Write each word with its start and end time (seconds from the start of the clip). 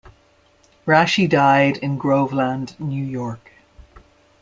Raschi 0.87 1.29
died 1.29 1.77
in 1.77 1.99
Groveland, 1.99 2.73
New 2.79 3.03
York. 3.05 3.51